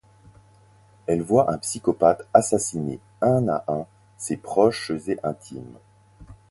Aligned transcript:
Elle 1.05 1.21
voit 1.21 1.51
un 1.53 1.59
psychopathe 1.59 2.23
assassiner 2.33 2.99
un 3.21 3.47
à 3.49 3.63
un 3.67 3.85
ses 4.17 4.35
proches 4.35 4.89
et 5.05 5.19
intimes. 5.21 5.77